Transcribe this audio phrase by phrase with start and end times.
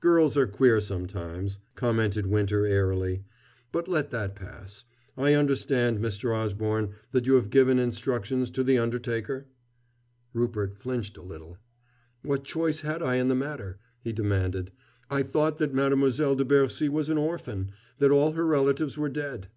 [0.00, 3.24] "Girls are queer sometimes," commented Winter airily.
[3.72, 4.84] "But let that pass.
[5.18, 6.34] I understand, Mr.
[6.34, 9.48] Osborne, that you have given instructions to the undertaker?"
[10.32, 11.58] Rupert flinched a little.
[12.22, 14.72] "What choice had I in the matter?" he demanded.
[15.10, 19.48] "I thought that Mademoiselle de Bercy was an orphan that all her relatives were dead."